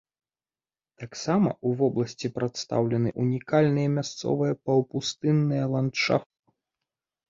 [1.03, 6.35] Таксама ў вобласці прадстаўлены ўнікальныя месяцавыя паўпустынныя ландшафты.